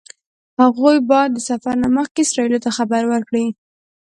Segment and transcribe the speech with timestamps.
[0.61, 3.45] هغوی باید د سفر نه مخکې اسرائیلو ته خبر ورکړي.